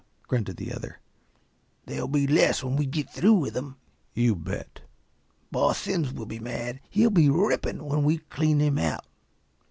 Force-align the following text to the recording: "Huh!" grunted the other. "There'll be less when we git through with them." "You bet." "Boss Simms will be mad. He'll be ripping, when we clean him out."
"Huh!" 0.01 0.25
grunted 0.29 0.57
the 0.57 0.73
other. 0.73 0.99
"There'll 1.85 2.07
be 2.07 2.25
less 2.25 2.63
when 2.63 2.75
we 2.75 2.87
git 2.87 3.07
through 3.11 3.35
with 3.35 3.53
them." 3.53 3.75
"You 4.15 4.35
bet." 4.35 4.81
"Boss 5.51 5.77
Simms 5.81 6.11
will 6.11 6.25
be 6.25 6.39
mad. 6.39 6.79
He'll 6.89 7.11
be 7.11 7.29
ripping, 7.29 7.83
when 7.85 8.03
we 8.03 8.17
clean 8.17 8.59
him 8.59 8.79
out." 8.79 9.05